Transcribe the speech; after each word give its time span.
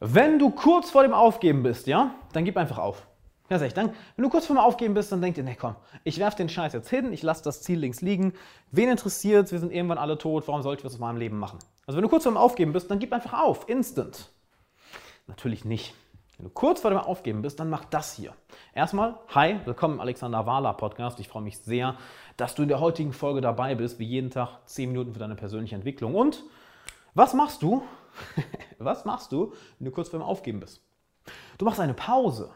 Wenn 0.00 0.38
du 0.38 0.50
kurz 0.50 0.90
vor 0.90 1.02
dem 1.02 1.14
Aufgeben 1.14 1.62
bist, 1.62 1.86
ja, 1.86 2.14
dann 2.32 2.44
gib 2.44 2.56
einfach 2.56 2.78
auf. 2.78 3.06
Ganz 3.48 3.62
ehrlich, 3.62 3.74
dann, 3.74 3.94
wenn 4.16 4.24
du 4.24 4.28
kurz 4.28 4.46
vor 4.46 4.56
dem 4.56 4.60
Aufgeben 4.60 4.94
bist, 4.94 5.12
dann 5.12 5.22
denk 5.22 5.36
dir, 5.36 5.44
nee, 5.44 5.56
komm, 5.58 5.76
ich 6.04 6.18
werf 6.18 6.34
den 6.34 6.48
Scheiß 6.48 6.72
jetzt 6.72 6.90
hin, 6.90 7.12
ich 7.12 7.22
lasse 7.22 7.44
das 7.44 7.62
Ziel 7.62 7.78
links 7.78 8.02
liegen. 8.02 8.34
Wen 8.72 8.90
interessiert 8.90 9.50
Wir 9.52 9.58
sind 9.58 9.72
irgendwann 9.72 9.98
alle 9.98 10.18
tot, 10.18 10.48
warum 10.48 10.62
sollte 10.62 10.80
ich 10.80 10.84
was 10.84 10.94
aus 10.94 10.98
meinem 10.98 11.16
Leben 11.16 11.38
machen? 11.38 11.58
Also 11.86 11.96
wenn 11.96 12.02
du 12.02 12.08
kurz 12.08 12.24
vor 12.24 12.32
dem 12.32 12.36
Aufgeben 12.36 12.72
bist, 12.72 12.90
dann 12.90 12.98
gib 12.98 13.12
einfach 13.12 13.40
auf, 13.40 13.68
instant. 13.68 14.30
Natürlich 15.28 15.64
nicht. 15.64 15.94
Wenn 16.36 16.44
du 16.44 16.50
kurz 16.50 16.82
vor 16.82 16.90
dem 16.90 16.98
Aufgeben 16.98 17.40
bist, 17.40 17.58
dann 17.60 17.70
mach 17.70 17.86
das 17.86 18.12
hier. 18.14 18.34
Erstmal, 18.74 19.14
hi, 19.34 19.60
willkommen 19.64 19.94
im 19.94 20.00
Alexander 20.00 20.44
Wahler 20.44 20.74
Podcast. 20.74 21.18
Ich 21.20 21.28
freue 21.28 21.42
mich 21.42 21.58
sehr, 21.58 21.96
dass 22.36 22.54
du 22.54 22.62
in 22.62 22.68
der 22.68 22.80
heutigen 22.80 23.14
Folge 23.14 23.40
dabei 23.40 23.74
bist, 23.74 23.98
wie 23.98 24.04
jeden 24.04 24.30
Tag 24.30 24.58
10 24.66 24.90
Minuten 24.90 25.14
für 25.14 25.20
deine 25.20 25.36
persönliche 25.36 25.76
Entwicklung. 25.76 26.14
Und 26.14 26.42
was 27.14 27.32
machst 27.32 27.62
du, 27.62 27.82
was 28.78 29.04
machst 29.04 29.32
du, 29.32 29.52
wenn 29.78 29.86
du 29.86 29.90
kurz 29.90 30.08
vor 30.08 30.18
dem 30.18 30.24
Aufgeben 30.24 30.60
bist? 30.60 30.82
Du 31.58 31.64
machst 31.64 31.80
eine 31.80 31.94
Pause. 31.94 32.50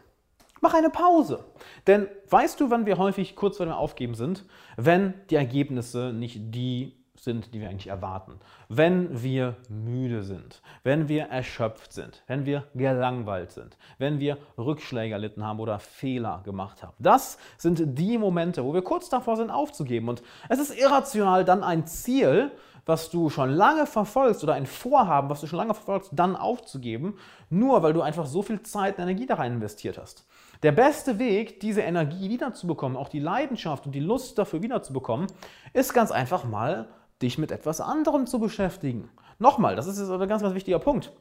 Mach 0.61 0.75
eine 0.75 0.91
Pause. 0.91 1.43
Denn 1.87 2.07
weißt 2.29 2.59
du, 2.59 2.69
wann 2.69 2.85
wir 2.85 2.97
häufig 2.97 3.35
kurz 3.35 3.57
vor 3.57 3.65
dem 3.65 3.73
Aufgeben 3.73 4.13
sind? 4.13 4.45
Wenn 4.77 5.15
die 5.29 5.35
Ergebnisse 5.35 6.13
nicht 6.13 6.37
die 6.53 7.01
sind, 7.21 7.53
die 7.53 7.61
wir 7.61 7.69
eigentlich 7.69 7.87
erwarten. 7.87 8.39
Wenn 8.67 9.21
wir 9.21 9.55
müde 9.69 10.23
sind, 10.23 10.61
wenn 10.83 11.07
wir 11.07 11.25
erschöpft 11.25 11.93
sind, 11.93 12.23
wenn 12.25 12.45
wir 12.45 12.67
gelangweilt 12.73 13.51
sind, 13.51 13.77
wenn 13.99 14.19
wir 14.19 14.37
Rückschläge 14.57 15.13
erlitten 15.13 15.45
haben 15.45 15.59
oder 15.59 15.77
Fehler 15.77 16.41
gemacht 16.43 16.81
haben. 16.81 16.95
Das 16.97 17.37
sind 17.57 17.99
die 17.99 18.17
Momente, 18.17 18.65
wo 18.65 18.73
wir 18.73 18.81
kurz 18.81 19.09
davor 19.09 19.37
sind 19.37 19.51
aufzugeben. 19.51 20.09
Und 20.09 20.23
es 20.49 20.59
ist 20.59 20.79
irrational, 20.79 21.45
dann 21.45 21.63
ein 21.63 21.85
Ziel, 21.85 22.51
was 22.85 23.09
du 23.09 23.29
schon 23.29 23.51
lange 23.51 23.85
verfolgst 23.85 24.43
oder 24.43 24.53
ein 24.53 24.65
Vorhaben, 24.65 25.29
was 25.29 25.41
du 25.41 25.47
schon 25.47 25.57
lange 25.57 25.73
verfolgst, 25.73 26.11
dann 26.13 26.35
aufzugeben, 26.35 27.17
nur 27.49 27.83
weil 27.83 27.93
du 27.93 28.01
einfach 28.01 28.25
so 28.25 28.41
viel 28.41 28.61
Zeit 28.63 28.97
und 28.97 29.03
Energie 29.03 29.25
da 29.25 29.35
rein 29.35 29.53
investiert 29.53 29.97
hast. 29.97 30.27
Der 30.63 30.71
beste 30.71 31.17
Weg, 31.17 31.59
diese 31.59 31.81
Energie 31.81 32.29
wiederzubekommen, 32.29 32.97
auch 32.97 33.09
die 33.09 33.19
Leidenschaft 33.19 33.85
und 33.85 33.93
die 33.93 33.99
Lust 33.99 34.37
dafür 34.37 34.61
wiederzubekommen, 34.61 35.27
ist 35.73 35.93
ganz 35.93 36.11
einfach 36.11 36.43
mal, 36.43 36.87
dich 37.21 37.37
mit 37.37 37.51
etwas 37.51 37.81
anderem 37.81 38.27
zu 38.27 38.39
beschäftigen. 38.39 39.09
Nochmal, 39.39 39.75
das 39.75 39.87
ist 39.87 39.99
jetzt 39.99 40.09
ein 40.09 40.27
ganz, 40.27 40.41
ganz 40.41 40.53
wichtiger 40.53 40.79
Punkt. 40.79 41.11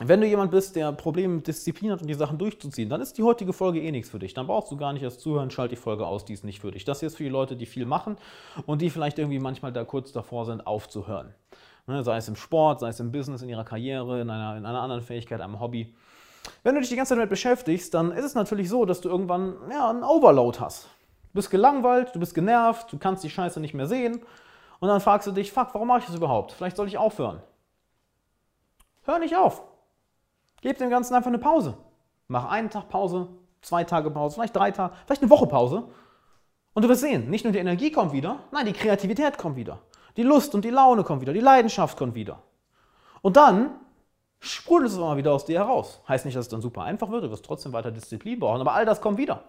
Wenn 0.00 0.20
du 0.20 0.28
jemand 0.28 0.52
bist, 0.52 0.76
der 0.76 0.92
Probleme 0.92 1.34
mit 1.34 1.46
Disziplin 1.48 1.90
hat 1.90 2.00
und 2.00 2.06
die 2.06 2.14
Sachen 2.14 2.38
durchzuziehen, 2.38 2.88
dann 2.88 3.00
ist 3.00 3.18
die 3.18 3.24
heutige 3.24 3.52
Folge 3.52 3.80
eh 3.80 3.90
nichts 3.90 4.10
für 4.10 4.20
dich. 4.20 4.32
Dann 4.32 4.46
brauchst 4.46 4.70
du 4.70 4.76
gar 4.76 4.92
nicht 4.92 5.02
erst 5.02 5.20
zuhören, 5.20 5.50
schalt 5.50 5.72
die 5.72 5.76
Folge 5.76 6.06
aus, 6.06 6.24
die 6.24 6.34
ist 6.34 6.44
nicht 6.44 6.60
für 6.60 6.70
dich. 6.70 6.84
Das 6.84 7.00
hier 7.00 7.08
ist 7.08 7.16
für 7.16 7.24
die 7.24 7.28
Leute, 7.28 7.56
die 7.56 7.66
viel 7.66 7.84
machen 7.84 8.16
und 8.66 8.80
die 8.80 8.90
vielleicht 8.90 9.18
irgendwie 9.18 9.40
manchmal 9.40 9.72
da 9.72 9.84
kurz 9.84 10.12
davor 10.12 10.44
sind, 10.46 10.66
aufzuhören. 10.66 11.34
Ne, 11.88 12.04
sei 12.04 12.18
es 12.18 12.28
im 12.28 12.36
Sport, 12.36 12.80
sei 12.80 12.90
es 12.90 13.00
im 13.00 13.10
Business, 13.10 13.42
in 13.42 13.48
ihrer 13.48 13.64
Karriere, 13.64 14.20
in 14.20 14.30
einer, 14.30 14.56
in 14.56 14.66
einer 14.66 14.82
anderen 14.82 15.02
Fähigkeit, 15.02 15.40
einem 15.40 15.58
Hobby. 15.58 15.94
Wenn 16.62 16.74
du 16.74 16.80
dich 16.80 16.90
die 16.90 16.96
ganze 16.96 17.10
Zeit 17.10 17.18
damit 17.18 17.30
beschäftigst, 17.30 17.92
dann 17.92 18.12
ist 18.12 18.24
es 18.24 18.34
natürlich 18.34 18.68
so, 18.68 18.84
dass 18.84 19.00
du 19.00 19.08
irgendwann 19.08 19.56
ja, 19.70 19.90
einen 19.90 20.04
Overload 20.04 20.60
hast. 20.60 20.84
Du 20.84 21.34
bist 21.34 21.50
gelangweilt, 21.50 22.14
du 22.14 22.20
bist 22.20 22.34
genervt, 22.34 22.92
du 22.92 22.98
kannst 22.98 23.24
die 23.24 23.30
Scheiße 23.30 23.58
nicht 23.58 23.74
mehr 23.74 23.86
sehen. 23.86 24.20
Und 24.80 24.88
dann 24.88 25.00
fragst 25.00 25.26
du 25.26 25.32
dich, 25.32 25.50
fuck, 25.50 25.70
warum 25.72 25.88
mache 25.88 26.00
ich 26.00 26.06
das 26.06 26.14
überhaupt? 26.14 26.52
Vielleicht 26.52 26.76
soll 26.76 26.86
ich 26.86 26.98
aufhören. 26.98 27.40
Hör 29.02 29.18
nicht 29.18 29.36
auf. 29.36 29.62
Gib 30.60 30.78
dem 30.78 30.90
Ganzen 30.90 31.14
einfach 31.14 31.28
eine 31.28 31.38
Pause. 31.38 31.76
Mach 32.26 32.50
einen 32.50 32.70
Tag 32.70 32.88
Pause, 32.88 33.28
zwei 33.62 33.84
Tage 33.84 34.10
Pause, 34.10 34.34
vielleicht 34.34 34.56
drei 34.56 34.70
Tage, 34.70 34.94
vielleicht 35.06 35.22
eine 35.22 35.30
Woche 35.30 35.46
Pause. 35.46 35.84
Und 36.74 36.82
du 36.82 36.88
wirst 36.88 37.00
sehen, 37.00 37.30
nicht 37.30 37.44
nur 37.44 37.52
die 37.52 37.58
Energie 37.58 37.90
kommt 37.90 38.12
wieder, 38.12 38.40
nein, 38.52 38.66
die 38.66 38.72
Kreativität 38.72 39.38
kommt 39.38 39.56
wieder. 39.56 39.80
Die 40.16 40.22
Lust 40.22 40.54
und 40.54 40.64
die 40.64 40.70
Laune 40.70 41.04
kommt 41.04 41.22
wieder, 41.22 41.32
die 41.32 41.40
Leidenschaft 41.40 41.96
kommt 41.96 42.14
wieder. 42.14 42.42
Und 43.22 43.36
dann 43.36 43.70
sprudelt 44.40 44.90
es 44.90 44.96
immer 44.96 45.16
wieder 45.16 45.32
aus 45.32 45.44
dir 45.44 45.58
heraus. 45.58 46.00
Heißt 46.08 46.24
nicht, 46.24 46.36
dass 46.36 46.46
es 46.46 46.50
dann 46.50 46.60
super 46.60 46.82
einfach 46.82 47.10
wird, 47.10 47.24
du 47.24 47.30
wirst 47.30 47.44
trotzdem 47.44 47.72
weiter 47.72 47.90
Disziplin 47.90 48.38
brauchen, 48.38 48.60
aber 48.60 48.74
all 48.74 48.84
das 48.84 49.00
kommt 49.00 49.18
wieder. 49.18 49.42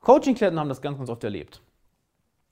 Coaching-Klienten 0.00 0.58
haben 0.58 0.68
das 0.68 0.80
ganz, 0.80 0.98
ganz 0.98 1.10
oft 1.10 1.22
erlebt. 1.24 1.60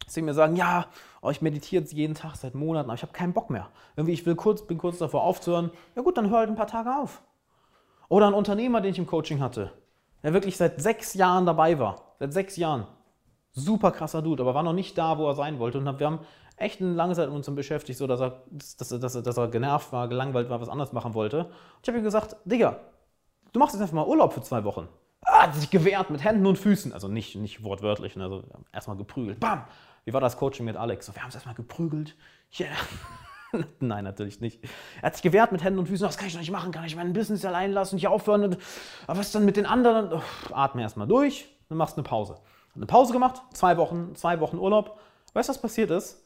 Sie 0.07 0.23
mir 0.23 0.34
sagen, 0.34 0.55
ja, 0.55 0.87
oh, 1.21 1.31
ich 1.31 1.43
meditiere 1.43 1.83
jeden 1.84 2.15
Tag 2.15 2.37
seit 2.37 2.55
Monaten, 2.55 2.89
aber 2.89 2.95
ich 2.95 3.03
habe 3.03 3.13
keinen 3.13 3.33
Bock 3.33 3.51
mehr. 3.51 3.71
Irgendwie, 3.97 4.13
ich 4.13 4.25
will 4.25 4.37
kurz, 4.37 4.65
bin 4.65 4.78
kurz 4.78 4.99
davor 4.99 5.23
aufzuhören. 5.23 5.71
Ja 5.97 6.03
gut, 6.03 6.17
dann 6.17 6.31
hör 6.31 6.39
halt 6.39 6.51
ein 6.51 6.55
paar 6.57 6.69
Tage 6.69 6.95
auf. 6.95 7.23
Oder 8.09 8.28
ein 8.28 8.34
Unternehmer, 8.34 8.81
den 8.81 8.93
ich 8.93 8.99
im 8.99 9.06
Coaching 9.06 9.41
hatte, 9.41 9.72
der 10.22 10.33
wirklich 10.33 10.56
seit 10.56 10.81
sechs 10.81 11.15
Jahren 11.15 11.47
dabei 11.47 11.78
war. 11.78 12.15
Seit 12.19 12.33
sechs 12.33 12.56
Jahren. 12.56 12.87
Super 13.53 13.91
krasser 13.91 14.22
Dude, 14.22 14.43
aber 14.43 14.55
war 14.55 14.62
noch 14.62 14.72
nicht 14.72 14.97
da, 14.99 15.19
wo 15.19 15.28
er 15.28 15.34
sein 15.34 15.59
wollte. 15.59 15.78
Und 15.78 15.99
wir 15.99 16.06
haben 16.06 16.21
echt 16.56 16.81
eine 16.81 16.93
lange 16.93 17.15
Zeit 17.15 17.28
mit 17.28 17.37
uns 17.37 17.55
beschäftigt, 17.55 17.99
so 17.99 18.06
dass 18.06 18.21
er, 18.21 18.43
dass, 18.50 18.89
dass, 18.89 19.22
dass 19.22 19.37
er 19.37 19.49
genervt 19.49 19.93
war, 19.93 20.09
gelangweilt 20.09 20.50
war, 20.50 20.61
was 20.61 20.69
anderes 20.69 20.93
machen 20.93 21.15
wollte. 21.15 21.45
Und 21.45 21.50
ich 21.83 21.89
habe 21.89 21.99
ihm 21.99 22.05
gesagt, 22.05 22.37
Digga, 22.45 22.81
du 23.53 23.59
machst 23.59 23.75
jetzt 23.75 23.83
einfach 23.83 23.95
mal 23.95 24.06
Urlaub 24.06 24.33
für 24.33 24.43
zwei 24.43 24.65
Wochen. 24.65 24.89
Er 25.25 25.43
hat 25.43 25.55
sich 25.55 25.71
gewehrt 25.71 26.11
mit 26.11 26.22
Händen 26.22 26.47
und 26.47 26.56
Füßen. 26.56 26.93
Also 26.93 27.09
nicht, 27.09 27.34
nicht 27.37 27.62
wortwörtlich, 27.65 28.16
ne, 28.16 28.25
also 28.25 28.45
erstmal 28.72 28.97
geprügelt. 28.97 29.41
Bam! 29.41 29.65
Wie 30.05 30.12
war 30.12 30.21
das 30.21 30.37
Coaching 30.37 30.65
mit 30.65 30.77
Alex? 30.77 31.06
So, 31.06 31.15
wir 31.15 31.22
haben 31.22 31.31
es 31.31 31.34
erstmal 31.34 31.56
geprügelt. 31.56 32.15
Yeah. 32.59 32.69
Nein, 33.81 34.05
natürlich 34.05 34.41
nicht. 34.41 34.62
Er 35.00 35.06
hat 35.09 35.15
sich 35.15 35.22
gewehrt 35.22 35.53
mit 35.53 35.62
Händen 35.62 35.78
und 35.78 35.87
Füßen. 35.87 36.06
Was 36.06 36.17
kann 36.17 36.27
ich 36.27 36.34
doch 36.34 36.41
nicht 36.41 36.50
machen? 36.50 36.72
Kann 36.72 36.84
ich 36.84 36.97
mein 36.97 37.12
Business 37.12 37.44
allein 37.44 37.72
lassen? 37.72 37.97
Nicht 37.97 38.09
aufhören? 38.09 38.56
Aber 39.06 39.19
was 39.19 39.33
dann 39.33 39.44
mit 39.44 39.56
den 39.56 39.67
anderen? 39.67 40.12
Oh, 40.12 40.22
atme 40.53 40.83
erstmal 40.83 41.06
durch, 41.06 41.49
dann 41.69 41.78
machst 41.78 41.97
eine 41.97 42.05
Pause. 42.05 42.37
Eine 42.75 42.87
Pause 42.87 43.12
gemacht, 43.12 43.43
zwei 43.53 43.77
Wochen, 43.77 44.15
zwei 44.15 44.41
Wochen 44.41 44.59
Urlaub. 44.59 44.99
Weißt 45.33 45.49
du, 45.49 45.50
was 45.53 45.61
passiert 45.61 45.91
ist? 45.91 46.22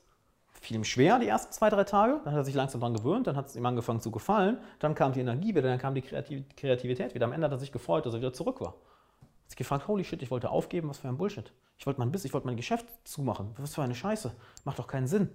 Fiel 0.61 0.77
ihm 0.77 0.85
schwer 0.85 1.19
die 1.19 1.29
ersten 1.29 1.53
zwei, 1.53 1.71
drei 1.71 1.85
Tage. 1.85 2.21
Dann 2.25 2.33
hat 2.33 2.41
er 2.41 2.45
sich 2.45 2.55
langsam 2.55 2.81
daran 2.81 2.95
gewöhnt. 2.95 3.27
Dann 3.27 3.37
hat 3.37 3.47
es 3.47 3.57
ihm 3.57 3.65
angefangen 3.65 4.01
zu 4.01 4.11
gefallen. 4.11 4.59
Dann 4.79 4.95
kam 4.95 5.13
die 5.13 5.21
Energie 5.21 5.55
wieder, 5.55 5.63
dann 5.63 5.79
kam 5.79 5.95
die 5.95 6.03
Kreativität 6.03 7.15
wieder. 7.15 7.27
Am 7.27 7.33
Ende 7.33 7.47
hat 7.47 7.53
er 7.53 7.59
sich 7.59 7.73
gefreut, 7.73 8.05
dass 8.05 8.15
er 8.15 8.21
wieder 8.21 8.33
zurück 8.33 8.61
war 8.61 8.75
sich 9.51 9.57
gefragt, 9.57 9.89
holy 9.89 10.05
shit, 10.05 10.23
ich 10.23 10.31
wollte 10.31 10.49
aufgeben, 10.49 10.89
was 10.89 10.99
für 10.99 11.09
ein 11.09 11.19
Bullshit. 11.19 11.53
Ich 11.77 11.85
wollte 11.87 11.99
mein 11.99 12.13
Business, 12.13 12.27
ich 12.27 12.35
wollte 12.35 12.47
mein 12.47 12.57
Geschäft 12.57 12.87
zumachen. 13.05 13.53
Was 13.59 13.75
für 13.75 13.83
eine 13.83 13.97
Scheiße. 13.97 14.33
Macht 14.65 14.79
doch 14.79 14.87
keinen 14.87 15.09
Sinn. 15.09 15.29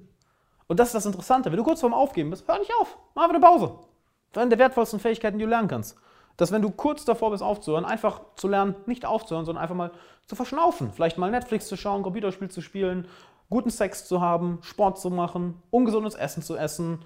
Und 0.67 0.79
das 0.79 0.89
ist 0.89 0.95
das 0.95 1.05
Interessante. 1.05 1.51
Wenn 1.51 1.57
du 1.57 1.63
kurz 1.63 1.81
vorm 1.81 1.93
Aufgeben 1.93 2.29
bist, 2.29 2.47
hör 2.47 2.59
nicht 2.59 2.71
auf. 2.79 2.97
Mach 3.13 3.23
einfach 3.23 3.35
eine 3.35 3.45
Pause. 3.45 3.67
Das 4.31 4.41
ist 4.41 4.45
eine 4.45 4.49
der 4.49 4.59
wertvollsten 4.59 4.99
Fähigkeiten, 4.99 5.37
die 5.37 5.43
du 5.43 5.49
lernen 5.49 5.67
kannst. 5.67 5.97
Dass 6.37 6.51
wenn 6.51 6.61
du 6.61 6.71
kurz 6.71 7.05
davor 7.05 7.31
bist 7.31 7.43
aufzuhören, 7.43 7.85
einfach 7.85 8.21
zu 8.35 8.47
lernen, 8.47 8.75
nicht 8.85 9.05
aufzuhören, 9.05 9.45
sondern 9.45 9.61
einfach 9.61 9.75
mal 9.75 9.91
zu 10.27 10.35
verschnaufen. 10.35 10.91
Vielleicht 10.91 11.17
mal 11.17 11.31
Netflix 11.31 11.67
zu 11.67 11.77
schauen, 11.77 12.03
Computerspiel 12.03 12.49
zu 12.49 12.61
spielen, 12.61 13.07
guten 13.49 13.69
Sex 13.69 14.07
zu 14.07 14.21
haben, 14.21 14.59
Sport 14.61 14.99
zu 14.99 15.09
machen, 15.09 15.61
ungesundes 15.69 16.15
Essen 16.15 16.43
zu 16.43 16.57
essen, 16.57 17.05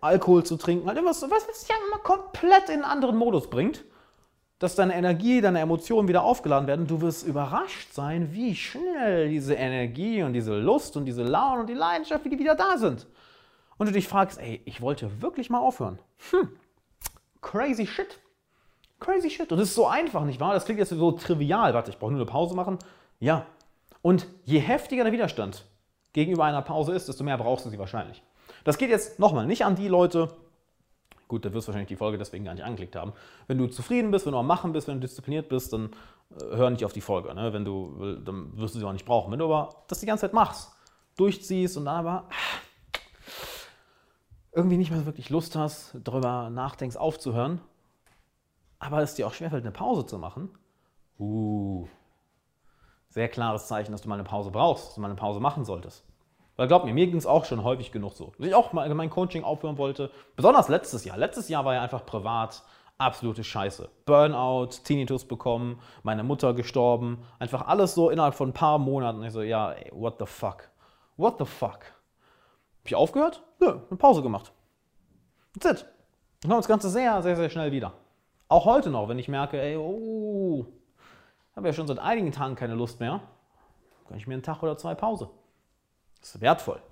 Alkohol 0.00 0.44
zu 0.44 0.56
trinken. 0.56 0.86
Halt 0.86 0.96
irgendwas, 0.96 1.22
was 1.22 1.46
dich 1.46 1.68
ja 1.68 1.76
immer 1.86 2.02
komplett 2.02 2.68
in 2.68 2.76
einen 2.76 2.84
anderen 2.84 3.16
Modus 3.16 3.48
bringt 3.48 3.84
dass 4.58 4.74
deine 4.74 4.94
Energie, 4.94 5.40
deine 5.40 5.60
Emotionen 5.60 6.08
wieder 6.08 6.22
aufgeladen 6.22 6.66
werden. 6.66 6.86
Du 6.86 7.00
wirst 7.00 7.26
überrascht 7.26 7.92
sein, 7.92 8.32
wie 8.32 8.54
schnell 8.54 9.28
diese 9.28 9.54
Energie 9.54 10.22
und 10.22 10.32
diese 10.32 10.54
Lust 10.58 10.96
und 10.96 11.04
diese 11.04 11.22
Laune 11.22 11.60
und 11.60 11.68
die 11.68 11.74
Leidenschaft, 11.74 12.24
wieder 12.24 12.54
da 12.54 12.78
sind. 12.78 13.06
Und 13.76 13.86
du 13.86 13.92
dich 13.92 14.08
fragst, 14.08 14.40
ey, 14.40 14.62
ich 14.64 14.80
wollte 14.80 15.20
wirklich 15.20 15.50
mal 15.50 15.58
aufhören. 15.58 15.98
Hm, 16.30 16.48
crazy 17.42 17.86
shit. 17.86 18.18
Crazy 18.98 19.28
shit. 19.28 19.52
Und 19.52 19.58
das 19.58 19.68
ist 19.68 19.74
so 19.74 19.86
einfach, 19.86 20.24
nicht 20.24 20.40
wahr? 20.40 20.54
Das 20.54 20.64
klingt 20.64 20.80
jetzt 20.80 20.88
so 20.88 21.12
trivial. 21.12 21.74
Warte, 21.74 21.90
ich 21.90 21.98
brauche 21.98 22.12
nur 22.12 22.20
eine 22.20 22.30
Pause 22.30 22.54
machen. 22.54 22.78
Ja. 23.20 23.46
Und 24.00 24.26
je 24.44 24.58
heftiger 24.58 25.04
der 25.04 25.12
Widerstand 25.12 25.66
gegenüber 26.14 26.44
einer 26.44 26.62
Pause 26.62 26.94
ist, 26.94 27.08
desto 27.08 27.24
mehr 27.24 27.36
brauchst 27.36 27.66
du 27.66 27.70
sie 27.70 27.78
wahrscheinlich. 27.78 28.22
Das 28.64 28.78
geht 28.78 28.88
jetzt 28.88 29.18
nochmal 29.18 29.46
nicht 29.46 29.66
an 29.66 29.76
die 29.76 29.88
Leute, 29.88 30.34
Gut, 31.28 31.44
da 31.44 31.52
wirst 31.52 31.66
du 31.66 31.70
wahrscheinlich 31.70 31.88
die 31.88 31.96
Folge 31.96 32.18
deswegen 32.18 32.44
gar 32.44 32.54
nicht 32.54 32.64
angeklickt 32.64 32.94
haben. 32.94 33.12
Wenn 33.48 33.58
du 33.58 33.66
zufrieden 33.66 34.10
bist, 34.10 34.26
wenn 34.26 34.32
du 34.32 34.38
am 34.38 34.46
Machen 34.46 34.72
bist, 34.72 34.86
wenn 34.86 34.94
du 34.94 35.00
diszipliniert 35.00 35.48
bist, 35.48 35.72
dann 35.72 35.90
äh, 36.30 36.56
hör 36.56 36.70
nicht 36.70 36.84
auf 36.84 36.92
die 36.92 37.00
Folge. 37.00 37.34
Ne? 37.34 37.52
Wenn 37.52 37.64
du, 37.64 38.16
dann 38.24 38.56
wirst 38.56 38.74
du 38.74 38.78
sie 38.78 38.84
auch 38.84 38.92
nicht 38.92 39.06
brauchen. 39.06 39.32
Wenn 39.32 39.40
du 39.40 39.46
aber 39.46 39.84
das 39.88 40.00
die 40.00 40.06
ganze 40.06 40.22
Zeit 40.22 40.32
machst, 40.32 40.70
durchziehst 41.16 41.76
und 41.76 41.86
dann 41.86 41.96
aber 41.96 42.28
irgendwie 44.52 44.78
nicht 44.78 44.90
mehr 44.90 45.04
wirklich 45.04 45.28
Lust 45.30 45.56
hast, 45.56 45.96
darüber 46.02 46.48
nachdenkst, 46.48 46.96
aufzuhören, 46.96 47.60
aber 48.78 49.02
es 49.02 49.14
dir 49.14 49.26
auch 49.26 49.34
schwerfällt, 49.34 49.64
eine 49.64 49.72
Pause 49.72 50.06
zu 50.06 50.18
machen, 50.18 50.50
uh, 51.18 51.86
sehr 53.10 53.28
klares 53.28 53.66
Zeichen, 53.66 53.92
dass 53.92 54.02
du 54.02 54.08
mal 54.08 54.14
eine 54.14 54.24
Pause 54.24 54.50
brauchst, 54.50 54.88
dass 54.88 54.94
du 54.94 55.00
mal 55.00 55.08
eine 55.08 55.16
Pause 55.16 55.40
machen 55.40 55.64
solltest. 55.64 56.04
Weil 56.56 56.68
glaub 56.68 56.84
mir, 56.84 56.94
mir 56.94 57.06
ging 57.06 57.16
es 57.16 57.26
auch 57.26 57.44
schon 57.44 57.62
häufig 57.64 57.92
genug 57.92 58.14
so. 58.14 58.32
Dass 58.38 58.46
ich 58.46 58.54
auch 58.54 58.72
mal 58.72 58.92
mein 58.94 59.10
Coaching 59.10 59.44
aufhören 59.44 59.78
wollte. 59.78 60.10
Besonders 60.36 60.68
letztes 60.68 61.04
Jahr. 61.04 61.18
Letztes 61.18 61.48
Jahr 61.48 61.64
war 61.64 61.74
ja 61.74 61.82
einfach 61.82 62.04
privat 62.06 62.62
absolute 62.98 63.44
Scheiße. 63.44 63.90
Burnout, 64.06 64.70
Tinnitus 64.84 65.26
bekommen, 65.26 65.80
meine 66.02 66.24
Mutter 66.24 66.54
gestorben. 66.54 67.22
Einfach 67.38 67.66
alles 67.66 67.94
so 67.94 68.10
innerhalb 68.10 68.34
von 68.34 68.50
ein 68.50 68.54
paar 68.54 68.78
Monaten. 68.78 69.22
Ich 69.22 69.32
so, 69.32 69.42
ja, 69.42 69.72
ey, 69.72 69.90
what 69.92 70.16
the 70.18 70.26
fuck? 70.26 70.70
What 71.16 71.36
the 71.38 71.44
fuck? 71.44 71.84
Hab 72.80 72.86
ich 72.86 72.94
aufgehört? 72.94 73.42
Nö, 73.60 73.78
eine 73.88 73.98
Pause 73.98 74.22
gemacht. 74.22 74.52
That's 75.58 75.82
it. 75.82 75.86
Dann 76.40 76.50
kommt 76.50 76.60
das 76.60 76.68
Ganze 76.68 76.88
sehr, 76.88 77.22
sehr, 77.22 77.36
sehr 77.36 77.50
schnell 77.50 77.72
wieder. 77.72 77.92
Auch 78.48 78.64
heute 78.64 78.90
noch, 78.90 79.08
wenn 79.08 79.18
ich 79.18 79.28
merke, 79.28 79.60
ey, 79.60 79.76
oh, 79.76 80.66
habe 81.56 81.66
ja 81.66 81.72
schon 81.72 81.86
seit 81.86 81.98
einigen 81.98 82.32
Tagen 82.32 82.54
keine 82.54 82.74
Lust 82.74 83.00
mehr, 83.00 83.20
kann 84.06 84.16
ich 84.16 84.26
mir 84.26 84.34
einen 84.34 84.42
Tag 84.42 84.62
oder 84.62 84.76
zwei 84.76 84.94
Pause. 84.94 85.30
Das 86.26 86.34
ist 86.34 86.40
wertvoll. 86.40 86.82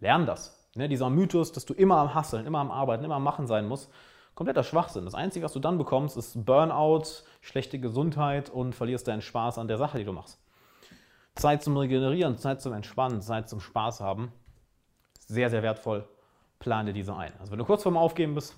Lern 0.00 0.26
das. 0.26 0.68
Ne, 0.74 0.86
dieser 0.86 1.08
Mythos, 1.08 1.50
dass 1.50 1.64
du 1.64 1.72
immer 1.72 1.96
am 1.96 2.14
Hasseln, 2.14 2.46
immer 2.46 2.58
am 2.58 2.70
Arbeiten, 2.70 3.04
immer 3.04 3.14
am 3.14 3.22
Machen 3.22 3.46
sein 3.46 3.66
musst, 3.66 3.90
kompletter 4.34 4.62
Schwachsinn. 4.62 5.06
Das 5.06 5.14
Einzige, 5.14 5.46
was 5.46 5.54
du 5.54 5.60
dann 5.60 5.78
bekommst, 5.78 6.18
ist 6.18 6.44
Burnout, 6.44 7.04
schlechte 7.40 7.78
Gesundheit 7.78 8.50
und 8.50 8.74
verlierst 8.74 9.08
deinen 9.08 9.22
Spaß 9.22 9.56
an 9.56 9.66
der 9.66 9.78
Sache, 9.78 9.96
die 9.96 10.04
du 10.04 10.12
machst. 10.12 10.38
Zeit 11.34 11.62
zum 11.62 11.74
Regenerieren, 11.78 12.36
Zeit 12.36 12.60
zum 12.60 12.74
Entspannen, 12.74 13.22
Zeit 13.22 13.48
zum 13.48 13.60
Spaß 13.60 14.02
haben. 14.02 14.30
Sehr, 15.18 15.48
sehr 15.48 15.62
wertvoll. 15.62 16.06
Plane 16.58 16.92
diese 16.92 17.16
ein. 17.16 17.32
Also 17.40 17.50
wenn 17.50 17.58
du 17.58 17.64
kurz 17.64 17.84
vorm 17.84 17.96
Aufgeben 17.96 18.34
bist, 18.34 18.54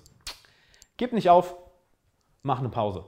gib 0.97 1.13
nicht 1.13 1.29
auf, 1.29 1.55
mach 2.43 2.59
eine 2.59 2.69
Pause. 2.69 3.05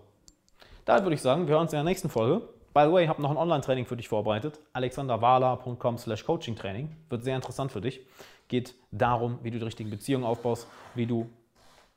Da 0.85 1.03
würde 1.03 1.15
ich 1.15 1.21
sagen, 1.21 1.47
wir 1.47 1.55
hören 1.55 1.63
uns 1.63 1.73
in 1.73 1.77
der 1.77 1.83
nächsten 1.83 2.07
Folge. 2.07 2.47
By 2.77 2.85
the 2.85 2.91
way, 2.91 3.05
ich 3.05 3.09
habe 3.09 3.23
noch 3.23 3.31
ein 3.31 3.37
Online-Training 3.37 3.87
für 3.87 3.97
dich 3.97 4.07
vorbereitet. 4.07 4.59
alexanderwala.com 4.73 5.97
slash 5.97 6.23
coaching-training. 6.23 6.95
Wird 7.09 7.23
sehr 7.23 7.35
interessant 7.35 7.71
für 7.71 7.81
dich. 7.81 8.01
Geht 8.49 8.75
darum, 8.91 9.39
wie 9.41 9.49
du 9.49 9.57
die 9.57 9.65
richtigen 9.65 9.89
Beziehungen 9.89 10.23
aufbaust, 10.23 10.67
wie 10.93 11.07
du 11.07 11.27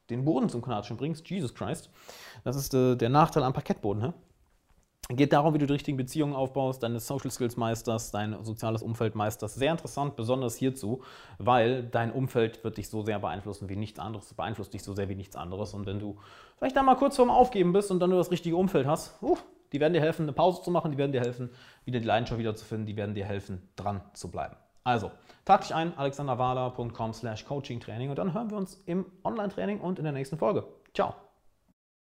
den 0.09 0.25
Boden 0.25 0.49
zum 0.49 0.62
Knatschen 0.62 0.97
bringst. 0.97 1.29
Jesus 1.29 1.55
Christ. 1.55 1.91
Das 2.44 2.56
ist 2.56 2.73
äh, 2.73 2.97
der 2.97 3.11
Nachteil 3.11 3.43
am 3.43 3.53
Parkettboden. 3.53 4.05
Hä? 4.05 4.12
Geht 5.15 5.35
darum, 5.35 5.53
wie 5.53 5.59
du 5.59 5.67
die 5.67 5.75
richtigen 5.75 5.99
Beziehungen 5.99 6.35
aufbaust, 6.35 6.82
deine 6.82 6.99
Social 6.99 7.31
Skills 7.31 7.59
meisterst, 7.59 8.15
dein 8.15 8.43
soziales 8.43 8.82
Umfeld 8.82 9.15
meisterst. 9.15 9.56
Sehr 9.56 9.73
interessant, 9.73 10.17
besonders 10.17 10.56
hierzu, 10.56 11.03
weil 11.37 11.82
dein 11.82 12.11
Umfeld 12.11 12.65
wird 12.65 12.79
dich 12.79 12.88
so 12.88 13.03
sehr 13.03 13.19
beeinflussen 13.19 13.69
wie 13.69 13.77
nichts 13.77 13.99
anderes, 13.99 14.32
beeinflusst 14.32 14.73
dich 14.73 14.82
so 14.82 14.94
sehr 14.94 15.11
wie 15.11 15.15
nichts 15.15 15.37
anderes. 15.37 15.75
Und 15.75 15.85
wenn 15.85 15.99
du 15.99 16.17
vielleicht 16.56 16.75
da 16.75 16.82
mal 16.82 16.97
kurz 16.97 17.17
vorm 17.17 17.29
Aufgeben 17.29 17.75
bist 17.75 17.91
und 17.91 18.00
dann 18.00 18.09
nur 18.09 18.19
das 18.19 18.31
richtige 18.31 18.56
Umfeld 18.56 18.87
hast, 18.87 19.23
uh, 19.23 19.37
die 19.72 19.81
werden 19.81 19.93
dir 19.93 20.00
helfen, 20.00 20.22
eine 20.22 20.32
Pause 20.32 20.62
zu 20.62 20.70
machen, 20.70 20.93
die 20.93 20.99
werden 20.99 21.12
dir 21.12 21.20
helfen, 21.20 21.50
wieder 21.84 22.00
die 22.00 22.06
Leidenschaft 22.06 22.38
wiederzufinden, 22.38 22.87
die 22.87 22.96
werden 22.96 23.14
dir 23.14 23.25
helfen, 23.25 23.69
dran 23.76 24.00
zu 24.12 24.31
bleiben. 24.31 24.56
Also, 24.84 25.11
trag 25.44 25.61
dich 25.61 25.75
ein, 25.75 25.96
alexanderwala.com 25.96 27.12
slash 27.12 27.44
coaching 27.44 27.81
training 27.81 28.11
und 28.11 28.19
dann 28.19 28.34
hören 28.34 28.50
wir 28.50 28.56
uns 28.56 28.82
im 28.87 29.06
Online-Training 29.25 29.81
und 29.81 29.99
in 29.99 30.05
der 30.05 30.12
nächsten 30.12 30.38
Folge. 30.38 30.64
Ciao! 30.94 31.30